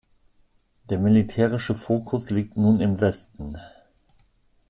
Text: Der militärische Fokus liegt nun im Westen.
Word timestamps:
Der 0.89 0.97
militärische 0.97 1.75
Fokus 1.75 2.31
liegt 2.31 2.57
nun 2.57 2.79
im 2.79 2.99
Westen. 2.99 3.59